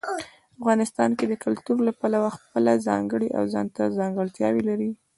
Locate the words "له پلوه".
1.87-2.29